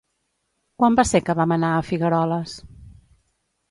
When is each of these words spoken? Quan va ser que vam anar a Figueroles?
Quan 0.79 0.97
va 1.01 1.05
ser 1.09 1.23
que 1.27 1.37
vam 1.41 1.55
anar 1.59 1.71
a 1.77 1.87
Figueroles? 1.93 2.61